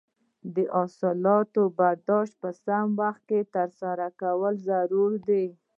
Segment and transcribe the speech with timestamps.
[0.55, 5.45] د حاصلاتو برداشت په سم وخت ترسره کول ضروري دي.